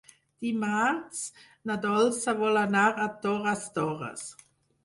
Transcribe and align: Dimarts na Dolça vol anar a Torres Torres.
Dimarts 0.45 1.19
na 1.71 1.77
Dolça 1.85 2.35
vol 2.41 2.59
anar 2.63 2.89
a 2.95 3.07
Torres 3.27 3.69
Torres. 3.77 4.27